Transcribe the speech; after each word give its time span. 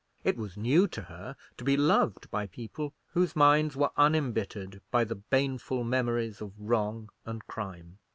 It 0.23 0.35
was 0.35 0.57
new 0.57 0.87
to 0.87 1.03
her 1.03 1.35
to 1.57 1.63
be 1.63 1.77
loved 1.77 2.31
by 2.31 2.47
people 2.47 2.95
whose 3.09 3.35
minds 3.35 3.75
were 3.75 3.91
unembittered 3.95 4.81
by 4.89 5.03
the 5.03 5.13
baneful 5.13 5.83
memories 5.83 6.41
of 6.41 6.53
wrong 6.59 7.11
and 7.23 7.45
crime. 7.45 7.99